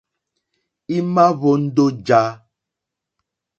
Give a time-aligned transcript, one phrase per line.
[0.95, 2.21] Í má ǃhwóndó ǃjá.